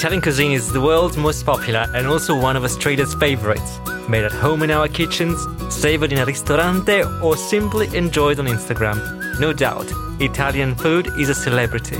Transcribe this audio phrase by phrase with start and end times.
[0.00, 3.78] Italian cuisine is the world's most popular and also one of Australia's favorites.
[4.08, 8.98] Made at home in our kitchens, savored in a ristorante, or simply enjoyed on Instagram.
[9.38, 11.98] No doubt, Italian food is a celebrity.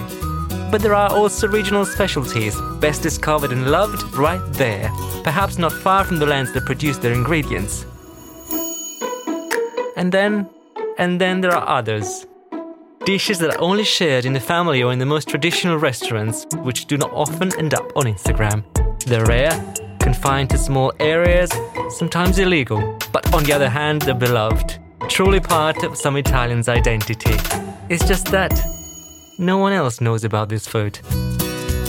[0.71, 4.91] But there are also regional specialties, best discovered and loved right there,
[5.23, 7.85] perhaps not far from the lands that produce their ingredients.
[9.99, 10.49] And then,
[10.97, 12.25] and then there are others.
[13.07, 16.85] Dishes that are only shared in the family or in the most traditional restaurants, which
[16.85, 18.63] do not often end up on Instagram.
[19.07, 19.51] They're rare,
[20.01, 21.51] confined to small areas,
[21.89, 27.33] sometimes illegal, but on the other hand, they're beloved, truly part of some Italians' identity.
[27.89, 28.53] It's just that
[29.39, 31.01] no one else knows about this food.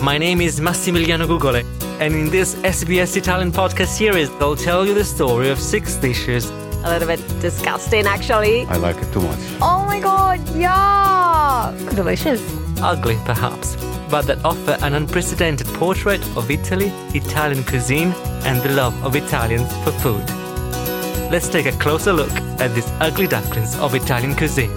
[0.02, 1.66] My name is Massimiliano Gugole,
[2.00, 6.50] and in this SBS Italian podcast series, I'll tell you the story of six dishes
[6.84, 8.66] A little bit disgusting, actually.
[8.66, 9.40] I like it too much.
[9.62, 11.96] Oh my god, yuck!
[11.96, 12.42] Delicious.
[12.82, 13.76] ugly perhaps,
[14.10, 18.14] but that offer an unprecedented portrait of Italy, Italian cuisine,
[18.46, 20.26] and the love of Italians for food.
[21.30, 24.72] Let's take a closer look at these ugly ducklings of Italian cuisine.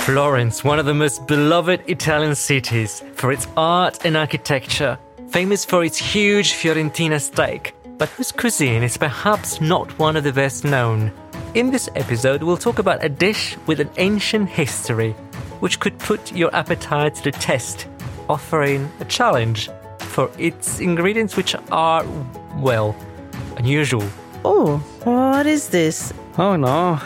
[0.00, 5.84] Florence, one of the most beloved Italian cities for its art and architecture, famous for
[5.84, 11.12] its huge Fiorentina steak, but whose cuisine is perhaps not one of the best known.
[11.54, 15.12] In this episode, we'll talk about a dish with an ancient history,
[15.60, 17.86] which could put your appetite to the test,
[18.28, 22.04] offering a challenge for its ingredients, which are,
[22.58, 22.94] well,
[23.56, 24.04] unusual.
[24.44, 26.12] Oh, what is this?
[26.38, 27.00] Oh no,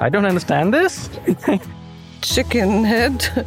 [0.00, 1.08] I don't understand this.
[2.22, 3.46] Chicken head?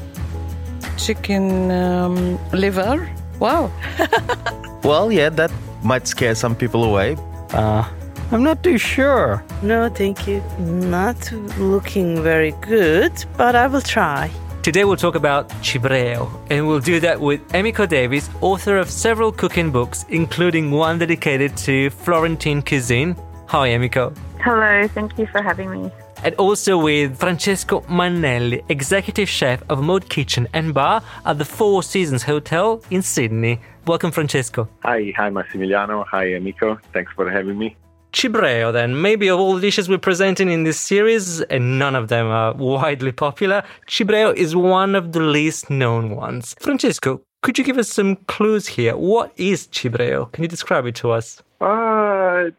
[0.97, 3.09] Chicken um, liver?
[3.39, 3.71] Wow.
[4.81, 5.51] Well, yeah, that
[5.83, 7.17] might scare some people away.
[7.51, 7.87] Uh,
[8.31, 9.43] I'm not too sure.
[9.63, 10.43] No, thank you.
[10.59, 14.29] Not looking very good, but I will try.
[14.61, 19.31] Today we'll talk about cibreo, and we'll do that with Emiko Davies, author of several
[19.31, 23.15] cooking books, including one dedicated to Florentine cuisine.
[23.47, 24.15] Hi, Emiko.
[24.41, 25.91] Hello, thank you for having me.
[26.23, 31.81] And also with Francesco Mannelli, executive chef of Mode Kitchen and Bar at the Four
[31.81, 33.61] Seasons Hotel in Sydney.
[33.89, 34.69] Welcome, Francesco.
[34.83, 36.05] Hi, hi Massimiliano.
[36.11, 36.79] Hi, Emiko.
[36.93, 37.75] Thanks for having me.
[38.13, 42.07] Cibreo, then, maybe of all the dishes we're presenting in this series, and none of
[42.07, 46.55] them are widely popular, Cibreo is one of the least known ones.
[46.59, 48.95] Francesco, could you give us some clues here?
[48.95, 50.31] What is Cibreo?
[50.33, 51.41] Can you describe it to us?
[51.59, 52.57] Uh, it's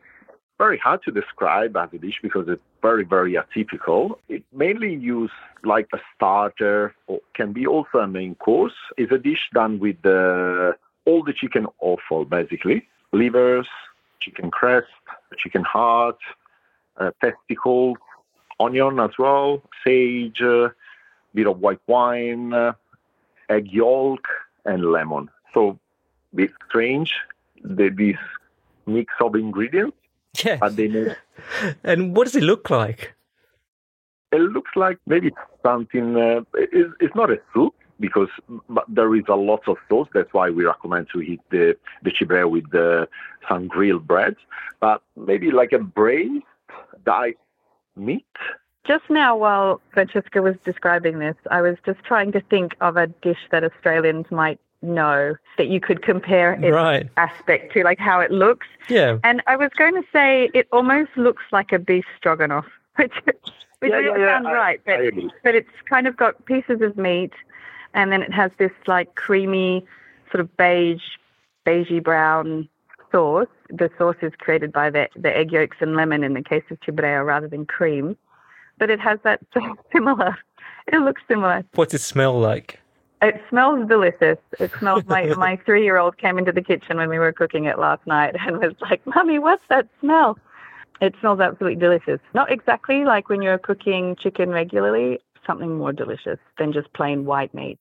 [0.59, 4.17] very hard to describe as a dish because it's very, very atypical.
[4.29, 8.75] It mainly used like a starter or can be also a main course.
[8.97, 10.75] It's a dish done with the,
[11.07, 12.89] all the chicken offal, basically.
[13.13, 13.67] Livers,
[14.21, 14.89] chicken crest,
[15.37, 16.19] chicken heart,
[16.99, 17.97] uh, testicles,
[18.59, 20.69] onion as well, sage, uh,
[21.35, 22.73] bit of white wine, uh,
[23.49, 24.27] egg yolk,
[24.65, 25.29] and lemon.
[25.55, 25.79] So,
[26.35, 27.15] bit strange,
[27.63, 28.17] the, this
[28.87, 29.97] mix of ingredients,
[30.77, 31.17] they make
[31.85, 33.15] And what does it look like?
[34.33, 35.33] it looks like maybe
[35.63, 36.17] something.
[36.17, 38.29] Uh, it, it's not a soup because
[38.69, 40.09] but there is a lot of sauce.
[40.15, 43.09] That's why we recommend to eat the the cibreo with the,
[43.49, 44.37] some grilled bread.
[44.81, 46.45] But maybe like a braised
[47.05, 47.37] diced
[47.97, 48.27] meat.
[48.87, 53.07] Just now, while Francesca was describing this, I was just trying to think of a
[53.09, 57.07] dish that Australians might know that you could compare its Right.
[57.19, 58.67] aspect to, like how it looks.
[58.89, 59.19] Yeah.
[59.23, 62.65] And I was going to say it almost looks like a beef stroganoff,
[62.97, 63.37] which, which
[63.83, 65.31] Yeah, yeah, doesn't yeah, sound I- right, but, I agree.
[65.45, 67.35] but it's kind of got pieces of meat,
[67.95, 69.85] and then it has this like creamy,
[70.31, 71.03] sort of beige,
[71.67, 72.69] beigey brown
[73.11, 73.49] sauce.
[73.69, 76.81] The sauce is created by the, the egg yolks and lemon in the case of
[76.81, 78.17] cibreo rather than cream,
[78.79, 80.37] but it has that sort of similar.
[80.87, 81.65] It looks similar.
[81.75, 82.81] What's it smell like?
[83.23, 84.39] It smells delicious.
[84.59, 85.05] It smells.
[85.07, 88.07] My my three year old came into the kitchen when we were cooking it last
[88.07, 90.39] night and was like, "Mummy, what's that smell?"
[91.01, 92.21] It smells absolutely delicious.
[92.35, 95.21] Not exactly like when you're cooking chicken regularly.
[95.47, 97.79] Something more delicious than just plain white meat.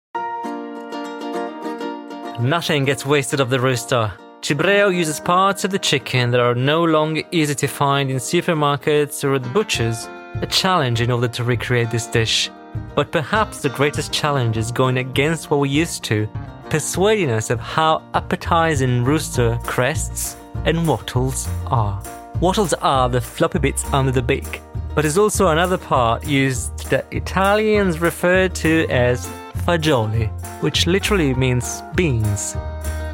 [2.41, 4.13] Nothing gets wasted of the rooster.
[4.43, 9.25] Cibreo uses parts of the chicken that are no longer easy to find in supermarkets
[9.25, 10.07] or at the butchers.
[10.43, 12.51] A challenge in order to recreate this dish.
[12.95, 16.29] But perhaps the greatest challenge is going against what we're used to,
[16.69, 20.37] persuading us of how appetizing rooster crests
[20.67, 22.03] and wattles are.
[22.41, 24.61] Wattles are the floppy bits under the beak,
[24.97, 29.27] but is also another part used that Italians refer to as
[29.67, 30.27] fagioli,
[30.63, 32.57] which literally means beans.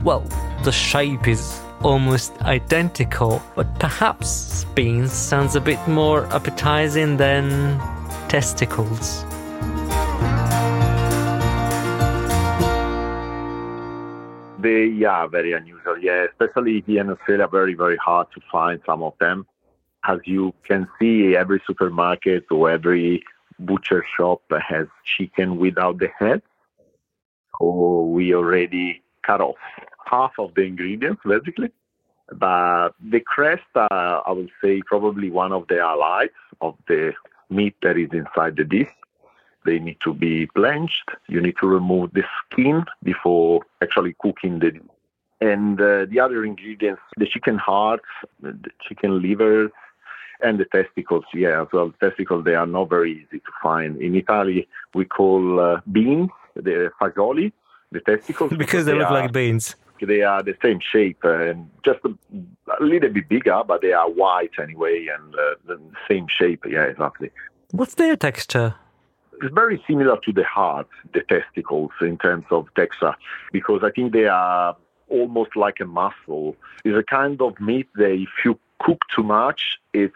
[0.04, 0.20] Well,
[0.62, 7.80] the shape is almost identical, but perhaps beans sounds a bit more appetizing than
[8.28, 9.24] testicles.
[14.60, 16.26] They are very unusual, yeah.
[16.30, 19.48] Especially here in Australia, very, very hard to find some of them.
[20.04, 23.22] As you can see, every supermarket or every
[23.58, 26.42] butcher shop has chicken without the head.
[27.60, 29.56] So we already cut off
[30.06, 31.70] half of the ingredients, basically.
[32.32, 37.12] But the crest, uh, I would say, probably one of the allies of the
[37.50, 38.88] meat that is inside the dish.
[39.64, 41.10] They need to be blanched.
[41.28, 44.80] You need to remove the skin before actually cooking the.
[45.40, 48.04] And uh, the other ingredients, the chicken hearts,
[48.40, 49.70] the chicken livers,
[50.42, 51.24] and the testicles.
[51.34, 54.00] Yeah, as well, testicles they are not very easy to find.
[54.00, 57.52] In Italy, we call uh, beans the fagioli,
[57.90, 59.76] the testicles because they, look are, like beans.
[60.00, 62.08] They are the same shape uh, and just a,
[62.80, 66.64] a, little bit bigger, but they are white anyway and uh, the same shape.
[66.68, 67.30] Yeah, exactly.
[67.70, 68.74] What's their texture?
[69.40, 73.14] It's very similar to the heart, the testicles, in terms of texture,
[73.50, 74.76] because I think they are
[75.08, 76.56] almost like a muscle.
[76.84, 80.14] It's a kind of meat that if you cook too much, it's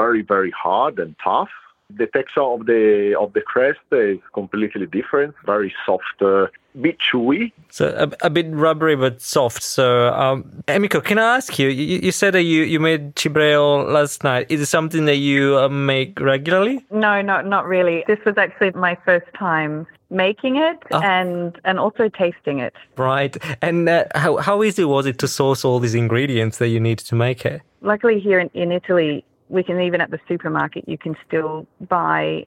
[0.00, 1.52] very, very hard and tough.
[1.88, 6.46] The texture of the of the crest is completely different, very soft, uh,
[6.84, 7.52] bit chewy.
[7.70, 9.62] So a, a, bit rubbery but soft.
[9.62, 12.00] So, um, Emiko, can I ask you, you?
[12.06, 14.46] You said that you, you made cibreo last night.
[14.48, 16.84] Is it something that you uh, make regularly?
[16.90, 18.04] No, not not really.
[18.08, 21.00] This was actually my first time making it oh.
[21.02, 22.74] and and also tasting it.
[22.96, 23.36] Right.
[23.62, 26.98] And uh, how how easy was it to source all these ingredients that you need
[27.10, 27.62] to make it?
[27.82, 32.46] Luckily, here in, in Italy, we can even at the supermarket you can still buy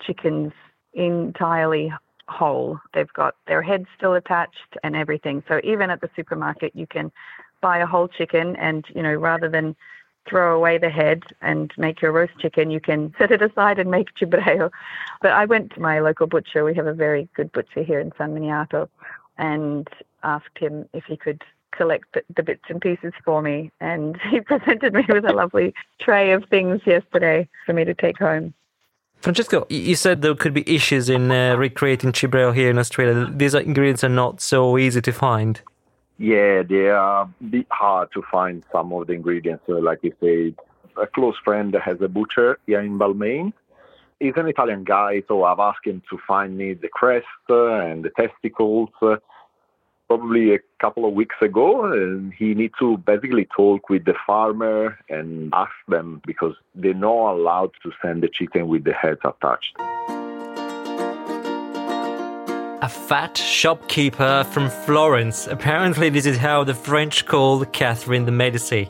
[0.00, 0.52] chickens
[0.94, 1.92] entirely
[2.28, 2.78] whole.
[2.92, 5.42] They've got their heads still attached and everything.
[5.48, 7.10] So even at the supermarket you can
[7.60, 9.74] buy a whole chicken and you know rather than
[10.28, 13.90] throw away the head and make your roast chicken, you can set it aside and
[13.90, 14.70] make cibreo.
[15.22, 16.64] But I went to my local butcher.
[16.64, 18.88] We have a very good butcher here in San Miniato
[19.38, 19.88] and
[20.22, 21.42] asked him if he could
[21.72, 23.70] collect the, the bits and pieces for me.
[23.80, 28.18] And he presented me with a lovely tray of things yesterday for me to take
[28.18, 28.54] home.
[29.20, 33.28] Francesco, you said there could be issues in uh, recreating cibreo here in Australia.
[33.34, 35.60] These ingredients are not so easy to find.
[36.18, 39.64] Yeah, they are a bit hard to find some of the ingredients.
[39.66, 40.54] So like you say,
[41.00, 43.52] a close friend has a butcher here in Balmain.
[44.20, 48.10] He's an Italian guy, so I've asked him to find me the crest and the
[48.10, 48.88] testicles
[50.08, 54.98] probably a couple of weeks ago and he needs to basically talk with the farmer
[55.08, 59.76] and ask them because they're not allowed to send the chicken with the heads attached.
[62.80, 65.46] A fat shopkeeper from Florence.
[65.46, 68.84] Apparently, this is how the French called Catherine de Medici.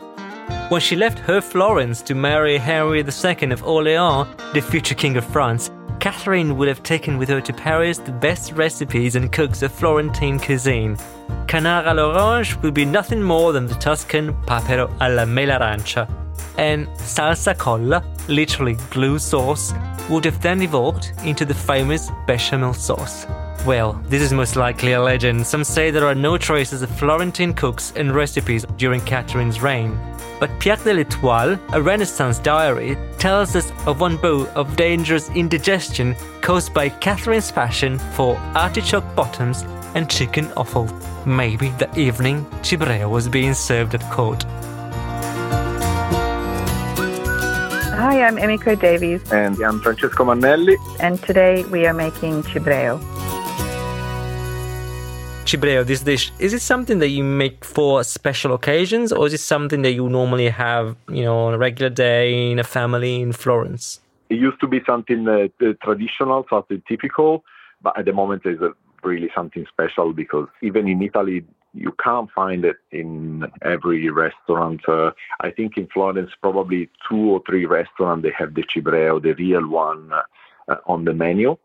[0.69, 5.25] When she left her Florence to marry Henry II of Orleans, the future king of
[5.25, 5.71] France,
[6.01, 10.39] Catherine would have taken with her to Paris the best recipes and cooks of Florentine
[10.39, 10.97] cuisine.
[11.49, 16.09] Canard à l'orange would be nothing more than the Tuscan papero alla melarancia.
[16.57, 19.73] And salsa colla, literally glue sauce,
[20.09, 23.27] would have then evolved into the famous bechamel sauce.
[23.69, 25.47] Well, this is most likely a legend.
[25.47, 30.01] Some say there are no traces of Florentine cooks and recipes during Catherine's reign.
[30.41, 36.17] But Pierre de l'Etoile, a Renaissance diary, tells us of one bout of dangerous indigestion
[36.41, 40.89] caused by Catherine's passion for artichoke bottoms and chicken offal.
[41.27, 44.45] Maybe the evening cibreo was being served at court.
[48.01, 49.31] Hi, I'm Emiko Davies.
[49.31, 50.79] And I'm Francesco Mannelli.
[51.01, 52.99] And today we are making cibreo
[55.49, 59.41] cibreo, this dish, is it something that you make for special occasions or is it
[59.41, 63.33] something that you normally have, you know, on a regular day in a family in
[63.33, 64.01] Florence?
[64.29, 65.49] It used to be something uh,
[65.83, 67.45] traditional, something typical,
[67.81, 68.63] but at the moment it's
[69.03, 74.87] really something special because even in Italy, you can't find it in every restaurant.
[74.87, 79.33] Uh, I think in Florence, probably two or three restaurants they have the cibreo, the
[79.33, 81.57] real one, uh, on the menu.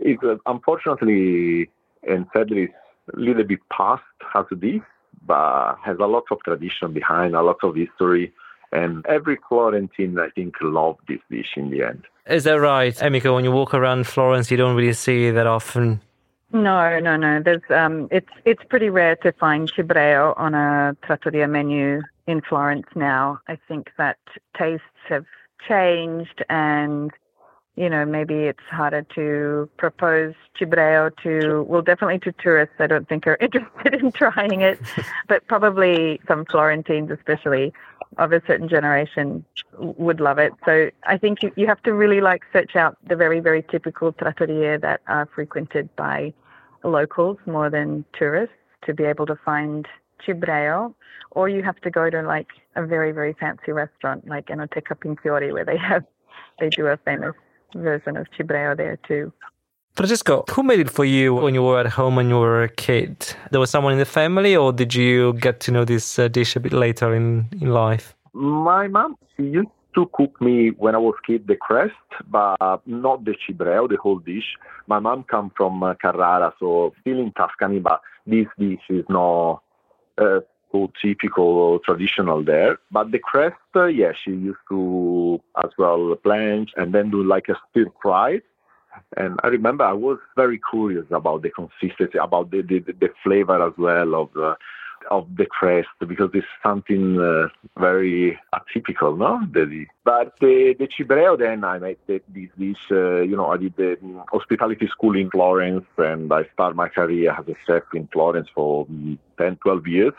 [0.00, 1.70] It's uh, unfortunately
[2.06, 2.68] and sadly
[3.14, 4.02] little bit past
[4.34, 4.80] as this,
[5.26, 8.32] but has a lot of tradition behind, a lot of history.
[8.72, 12.04] And every Florentine, I think, loved this dish in the end.
[12.26, 13.34] Is that right, Emiko?
[13.34, 16.00] When you walk around Florence, you don't really see that often.
[16.52, 17.42] No, no, no.
[17.42, 22.86] There's um, it's it's pretty rare to find cibreo on a trattoria menu in Florence
[22.94, 23.40] now.
[23.48, 24.18] I think that
[24.56, 25.24] tastes have
[25.66, 27.10] changed and
[27.76, 32.74] you know, maybe it's harder to propose cibreo to, well, definitely to tourists.
[32.78, 34.78] I don't think are interested in trying it,
[35.28, 37.72] but probably some Florentines, especially
[38.18, 39.42] of a certain generation,
[39.78, 40.52] would love it.
[40.66, 44.12] So I think you, you have to really like search out the very, very typical
[44.12, 46.34] trattoria that are frequented by
[46.84, 48.54] locals more than tourists.
[48.84, 49.86] to be able to find
[50.26, 50.92] cibreo,
[51.30, 55.52] or you have to go to like a very very fancy restaurant like Enoteca Pinchiorri
[55.52, 56.04] where they have
[56.58, 57.34] they do a famous
[57.74, 59.32] version of cibreo there too.
[59.94, 62.68] Francesco, who made it for you when you were at home when you were a
[62.68, 63.36] kid?
[63.50, 66.56] There was someone in the family, or did you get to know this uh, dish
[66.56, 68.14] a bit later in, in life?
[68.32, 71.92] My mom, she used to cook me when I was kid the crest,
[72.30, 74.56] but not the cibreo, the whole dish.
[74.86, 79.62] My mom come from uh, Carrara, so still in Tuscany, but this dish is not
[80.16, 80.40] uh,
[80.72, 82.78] so typical or traditional there.
[82.90, 87.48] But the crest, uh, yeah, she used to as well blanch and then do like
[87.48, 88.40] a stir fry.
[89.16, 93.66] And I remember I was very curious about the consistency, about the, the, the flavor
[93.66, 94.56] as well of the
[95.10, 97.48] of the crest because it's something uh,
[97.78, 99.40] very atypical, no?
[100.04, 103.76] But the, the cibreo, then I made the, this dish, uh, you know, I did
[103.76, 103.96] the
[104.30, 108.86] hospitality school in Florence and I started my career as a chef in Florence for
[109.38, 110.14] 10, 12 years,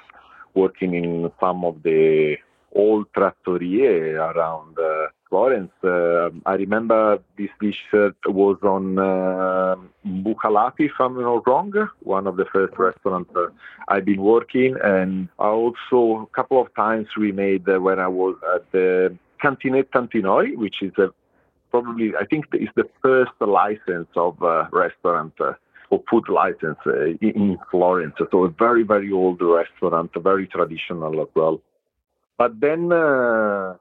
[0.53, 2.37] working in some of the
[2.75, 5.71] old trattorie around uh, Florence.
[5.83, 9.75] Uh, I remember this dish uh, was on uh,
[10.77, 13.47] if I'm not wrong, one of the first restaurants uh,
[13.87, 14.75] I've been working.
[14.83, 19.17] And I also a couple of times we made uh, when I was at the
[19.43, 21.09] Cantinetta Antinori, which is a,
[21.71, 25.33] probably, I think it's the first license of a restaurant.
[25.93, 28.15] Uh, or food license uh, in Florence.
[28.31, 31.61] So a very, very old restaurant, very traditional as well.
[32.37, 33.75] But then uh,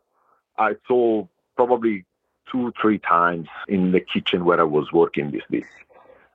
[0.58, 1.26] I saw
[1.56, 2.04] probably
[2.50, 5.64] two, three times in the kitchen where I was working this dish.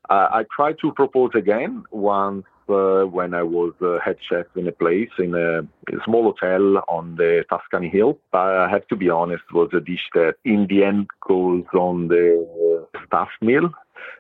[0.09, 4.67] Uh, I tried to propose again once uh, when I was uh, head chef in
[4.67, 8.17] a place in a, a, small hotel on the Tuscany Hill.
[8.31, 12.07] But I have to be honest, was a dish that in the end goes on
[12.07, 13.69] the staff meal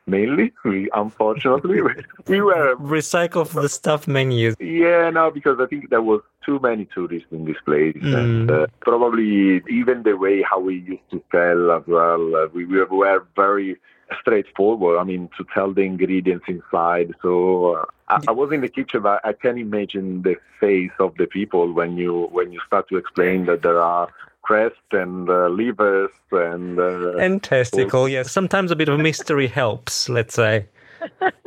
[0.07, 0.53] mainly.
[0.63, 1.81] We unfortunately
[2.27, 4.55] we were recycle the stuff menus.
[4.59, 8.15] Yeah, no, because I think there was too many tourists in this place, mm.
[8.15, 12.35] and uh, probably even the way how we used to sell as well.
[12.35, 13.77] Uh, we, we were very
[14.19, 14.97] straightforward.
[14.97, 17.13] I mean, to tell the ingredients inside.
[17.21, 21.15] So uh, I, I, was in the kitchen, but I can imagine the face of
[21.17, 24.09] the people when you when you start to explain that there are
[24.47, 28.07] crest and uh, livers and uh, and testicle.
[28.07, 30.07] Yes, sometimes a bit of mystery helps.
[30.07, 30.65] Let's say.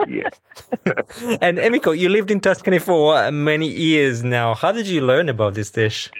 [0.06, 0.38] yes.
[1.40, 4.54] and Emiko, you lived in Tuscany for many years now.
[4.54, 6.10] How did you learn about this dish?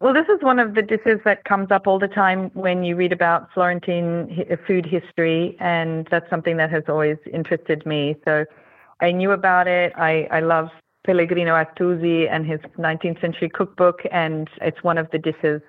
[0.00, 2.96] Well, this is one of the dishes that comes up all the time when you
[2.96, 8.16] read about Florentine food history, and that's something that has always interested me.
[8.24, 8.46] So
[9.02, 9.92] I knew about it.
[9.96, 10.70] I, I love
[11.04, 15.60] Pellegrino Artusi and his 19th century cookbook, and it's one of the dishes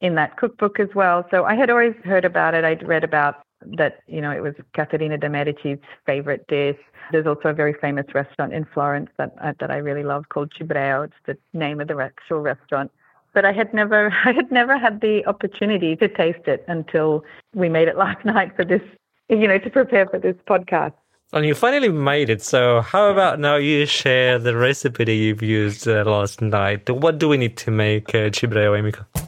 [0.00, 1.26] in that cookbook as well.
[1.30, 2.64] So I had always heard about it.
[2.64, 3.42] I'd read about
[3.78, 6.76] that, you know, it was Caterina de Medici's favorite dish.
[7.12, 10.52] There's also a very famous restaurant in Florence that uh, that I really love called
[10.58, 11.04] Cibreo.
[11.04, 12.90] It's the name of the actual restaurant.
[13.32, 17.24] But I had never I had never had the opportunity to taste it until
[17.54, 18.82] we made it last night for this,
[19.28, 20.94] you know, to prepare for this podcast.
[21.32, 22.40] And you finally made it.
[22.42, 26.88] So how about now you share the recipe that you've used uh, last night?
[26.88, 29.25] What do we need to make uh, Cibreo, Emiko?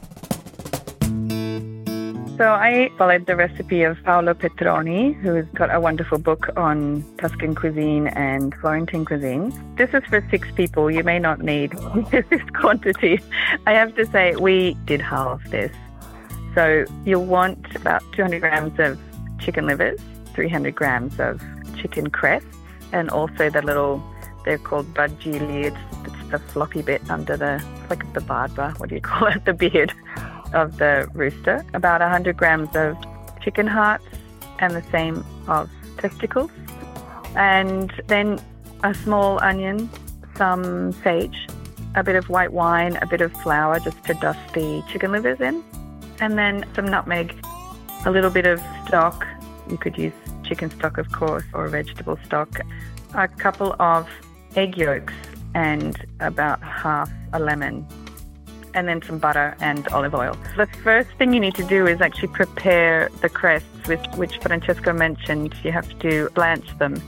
[2.39, 7.53] So I followed the recipe of Paolo Petroni, who's got a wonderful book on Tuscan
[7.53, 9.51] cuisine and Florentine cuisine.
[9.75, 10.89] This is for six people.
[10.89, 11.71] You may not need
[12.11, 13.19] this quantity.
[13.67, 15.73] I have to say, we did half this.
[16.55, 18.97] So you'll want about 200 grams of
[19.41, 19.99] chicken livers,
[20.33, 21.43] 300 grams of
[21.75, 22.55] chicken crests,
[22.93, 24.01] and also the little,
[24.45, 25.65] they're called bargigli.
[25.65, 29.43] It's, it's the floppy bit under the, like the barba, what do you call it,
[29.43, 29.93] the beard
[30.53, 32.97] of the rooster, about 100 grams of
[33.41, 34.05] chicken hearts,
[34.59, 36.51] and the same of testicles,
[37.35, 38.39] and then
[38.83, 39.89] a small onion,
[40.35, 41.47] some sage,
[41.95, 45.39] a bit of white wine, a bit of flour just to dust the chicken livers
[45.39, 45.63] in,
[46.19, 47.35] and then some nutmeg,
[48.05, 49.25] a little bit of stock.
[49.69, 50.13] You could use
[50.43, 52.59] chicken stock, of course, or vegetable stock,
[53.13, 54.09] a couple of
[54.55, 55.13] egg yolks,
[55.55, 57.85] and about half a lemon
[58.73, 60.37] and then some butter and olive oil.
[60.57, 64.93] The first thing you need to do is actually prepare the crests, with, which Francesco
[64.93, 65.55] mentioned.
[65.63, 67.01] You have to blanch them,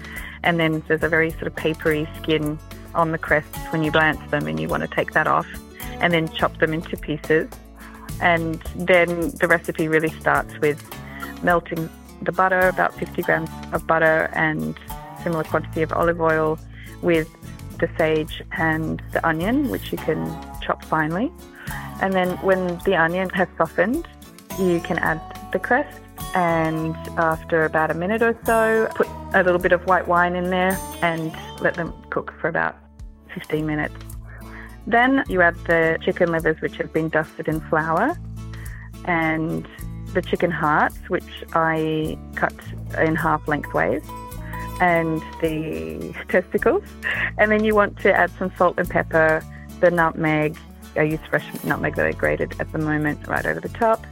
[0.43, 2.57] and then there's a very sort of papery skin
[2.95, 5.47] on the crests when you blanch them, and you want to take that off,
[5.99, 7.49] and then chop them into pieces.
[8.21, 10.83] And then the recipe really starts with
[11.43, 11.89] melting
[12.21, 14.77] the butter, about 50 grams of butter, and
[15.23, 16.59] similar quantity of olive oil
[17.01, 17.29] with
[17.79, 20.23] the sage and the onion, which you can
[20.61, 21.31] chop finely.
[22.01, 24.07] And then when the onion has softened,
[24.59, 25.99] you can add the crest.
[26.33, 30.49] And after about a minute or so, put a little bit of white wine in
[30.49, 32.77] there and let them cook for about
[33.33, 33.95] 15 minutes.
[34.87, 38.17] Then you add the chicken livers, which have been dusted in flour,
[39.05, 39.67] and
[40.13, 42.53] the chicken hearts, which I cut
[42.97, 44.03] in half lengthways,
[44.79, 46.83] and the testicles.
[47.37, 49.43] And then you want to add some salt and pepper,
[49.81, 50.57] the nutmeg.
[50.95, 54.05] I use fresh nutmeg that I grated at the moment right over the top.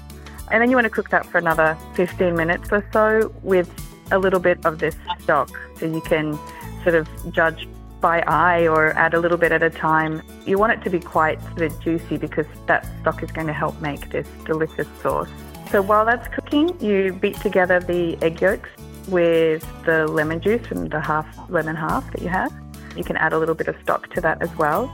[0.51, 3.69] And then you want to cook that for another 15 minutes or so with
[4.11, 5.49] a little bit of this stock.
[5.77, 6.37] So you can
[6.83, 7.67] sort of judge
[8.01, 10.21] by eye or add a little bit at a time.
[10.45, 13.53] You want it to be quite sort of juicy because that stock is going to
[13.53, 15.29] help make this delicious sauce.
[15.71, 18.69] So while that's cooking, you beat together the egg yolks
[19.07, 22.53] with the lemon juice and the half lemon half that you have.
[22.95, 24.87] You can add a little bit of stock to that as well.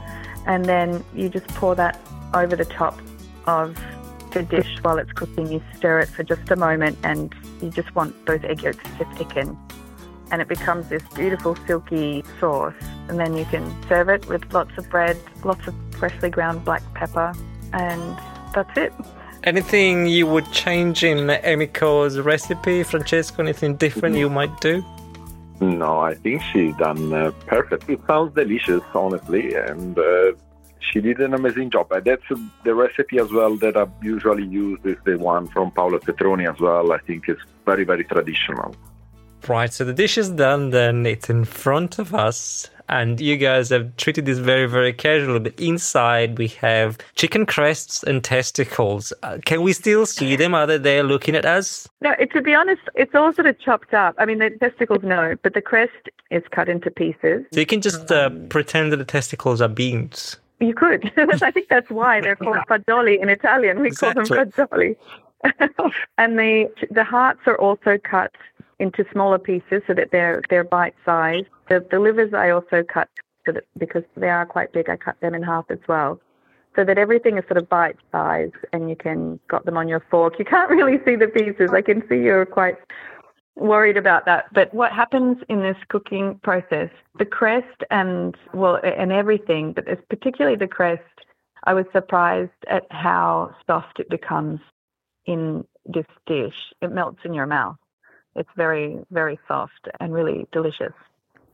[0.46, 2.00] And then you just pour that
[2.32, 2.98] over the top
[3.46, 3.76] of
[4.32, 5.50] the dish while it's cooking.
[5.50, 9.04] You stir it for just a moment and you just want those egg yolks to
[9.16, 9.58] thicken.
[10.30, 12.74] And it becomes this beautiful silky sauce.
[13.08, 16.82] And then you can serve it with lots of bread, lots of freshly ground black
[16.94, 17.32] pepper,
[17.72, 18.18] and
[18.54, 18.92] that's it.
[19.44, 23.42] Anything you would change in Emiko's recipe, Francesco?
[23.42, 24.84] Anything different you might do?
[25.60, 27.88] No, I think she done uh, perfect.
[27.88, 30.32] It sounds delicious, honestly, and uh,
[30.80, 31.90] she did an amazing job.
[31.92, 32.24] And that's
[32.64, 36.60] the recipe as well that I usually use is the one from Paolo Petroni as
[36.60, 36.92] well.
[36.92, 38.74] I think it's very, very traditional.
[39.48, 43.70] Right, so the dish is done, then it's in front of us, and you guys
[43.70, 45.40] have treated this very, very casually.
[45.40, 49.12] But inside, we have chicken crests and testicles.
[49.22, 50.54] Uh, can we still see them?
[50.54, 51.88] Are they there looking at us?
[52.00, 54.14] No, it, to be honest, it's all sort of chopped up.
[54.18, 55.92] I mean, the testicles, no, but the crest
[56.30, 57.44] is cut into pieces.
[57.52, 60.36] So you can just uh, pretend that the testicles are beans.
[60.60, 61.12] You could.
[61.42, 63.80] I think that's why they're called fagioli in Italian.
[63.80, 64.96] We call them fagioli.
[66.18, 68.32] and the the hearts are also cut
[68.78, 71.46] into smaller pieces so that they're they're bite sized.
[71.68, 73.08] The, the livers I also cut
[73.46, 76.20] that because they are quite big, I cut them in half as well,
[76.74, 80.04] so that everything is sort of bite sized and you can got them on your
[80.10, 80.38] fork.
[80.38, 81.70] You can't really see the pieces.
[81.72, 82.76] I can see you're quite
[83.56, 84.52] worried about that.
[84.52, 90.02] But what happens in this cooking process, the crest and well and everything, but it's
[90.08, 91.02] particularly the crest,
[91.64, 94.60] I was surprised at how soft it becomes
[95.24, 96.72] in this dish.
[96.80, 97.76] It melts in your mouth.
[98.36, 100.92] It's very, very soft and really delicious.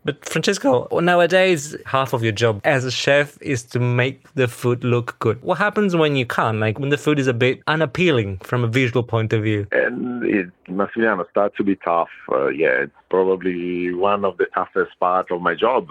[0.05, 4.83] But Francesco, nowadays half of your job as a chef is to make the food
[4.83, 5.41] look good.
[5.43, 6.59] What happens when you can't?
[6.59, 9.67] Like when the food is a bit unappealing from a visual point of view?
[9.71, 12.11] And it, Massimiliano, starts to be tough.
[12.31, 15.88] Uh, yeah, it's probably one of the toughest part of my job.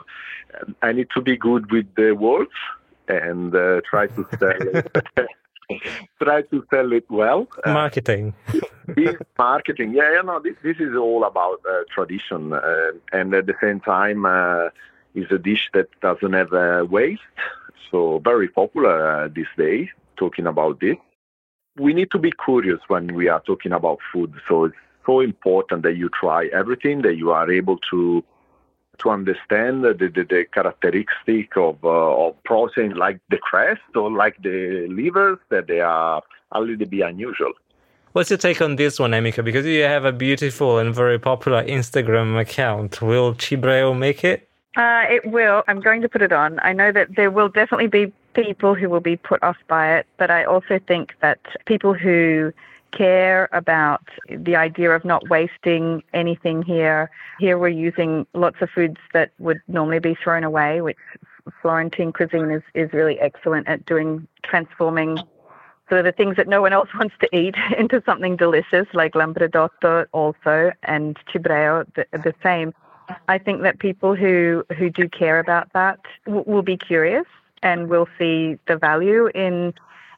[0.81, 2.51] I need to be good with the words
[3.07, 5.27] and uh, try to sell
[6.21, 7.47] try to sell it well.
[7.65, 8.33] Uh, marketing.
[8.87, 13.45] this marketing, yeah, you know, this, this is all about uh, tradition, uh, and at
[13.45, 14.69] the same time, uh,
[15.13, 17.21] is a dish that doesn't have uh, waste.
[17.89, 19.89] So very popular uh, these days.
[20.15, 20.97] Talking about this,
[21.77, 24.33] we need to be curious when we are talking about food.
[24.47, 28.23] So it's so important that you try everything, that you are able to
[29.01, 34.41] to understand the, the, the characteristic of, uh, of protein like the crest or like
[34.41, 37.53] the livers that they are a little bit unusual.
[38.13, 39.43] What's your take on this one, Emiko?
[39.43, 43.01] Because you have a beautiful and very popular Instagram account.
[43.01, 44.49] Will Cibreo make it?
[44.75, 45.63] Uh, it will.
[45.67, 46.59] I'm going to put it on.
[46.61, 50.07] I know that there will definitely be people who will be put off by it,
[50.17, 52.53] but I also think that people who
[52.91, 57.09] care about the idea of not wasting anything here.
[57.39, 60.97] Here we're using lots of foods that would normally be thrown away, which
[61.61, 65.17] Florentine cuisine is, is really excellent at doing, transforming
[65.89, 69.13] sort of the things that no one else wants to eat into something delicious, like
[69.13, 72.73] lampredotto also, and cibreo, the, the same.
[73.27, 77.25] I think that people who, who do care about that w- will be curious
[77.61, 79.73] and will see the value in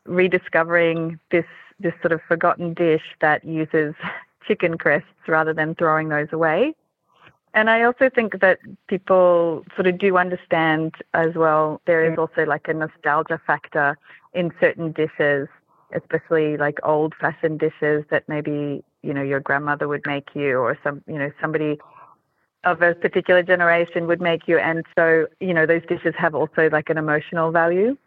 [0.06, 1.46] rediscovering this
[1.84, 3.94] this sort of forgotten dish that uses
[4.48, 6.74] chicken crests rather than throwing those away.
[7.54, 12.46] And I also think that people sort of do understand as well, there is also
[12.46, 13.98] like a nostalgia factor
[14.34, 15.48] in certain dishes,
[15.94, 20.80] especially like old fashioned dishes that maybe, you know, your grandmother would make you or
[20.84, 21.78] some, you know, somebody
[22.64, 24.58] of a particular generation would make you.
[24.58, 27.98] And so, you know, those dishes have also like an emotional value.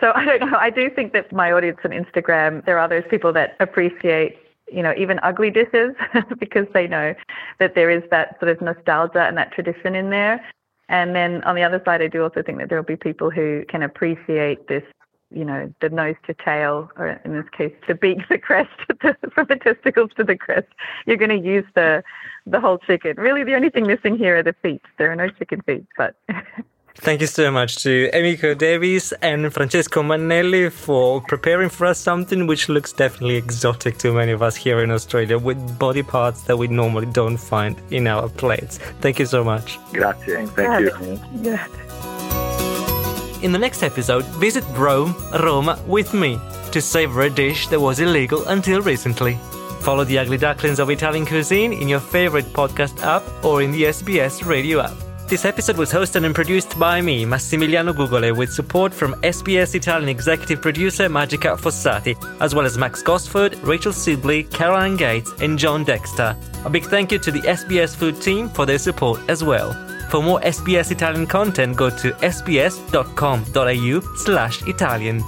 [0.00, 0.58] So I don't know.
[0.58, 4.38] I do think that my audience on Instagram, there are those people that appreciate,
[4.70, 5.94] you know, even ugly dishes
[6.38, 7.14] because they know
[7.58, 10.44] that there is that sort of nostalgia and that tradition in there.
[10.88, 13.30] And then on the other side, I do also think that there will be people
[13.30, 14.82] who can appreciate this,
[15.30, 18.70] you know, the nose to tail, or in this case, the beak, the crest,
[19.32, 20.68] from the testicles to the crest.
[21.06, 22.04] You're going to use the
[22.46, 23.16] the whole chicken.
[23.16, 24.82] Really, the only thing missing here are the feet.
[24.98, 26.16] There are no chicken feet, but
[26.96, 32.46] Thank you so much to Emiko Davies and Francesco Mannelli for preparing for us something
[32.46, 36.56] which looks definitely exotic to many of us here in Australia with body parts that
[36.56, 38.78] we normally don't find in our plates.
[39.00, 39.78] Thank you so much.
[39.92, 40.46] Grazie.
[40.46, 41.20] Thank you.
[41.42, 41.66] Yeah.
[43.42, 46.38] In the next episode, visit Rome, Roma with me
[46.70, 49.36] to savor a dish that was illegal until recently.
[49.80, 53.82] Follow the Ugly Ducklings of Italian cuisine in your favorite podcast app or in the
[53.82, 55.03] SBS radio app.
[55.26, 60.08] This episode was hosted and produced by me, Massimiliano Gugole, with support from SBS Italian
[60.08, 65.82] executive producer Magica Fossati, as well as Max Gosford, Rachel Sibley, Caroline Gates, and John
[65.82, 66.36] Dexter.
[66.66, 69.72] A big thank you to the SBS Food team for their support as well.
[70.10, 75.20] For more SBS Italian content, go to sbs.com.au slash Italian.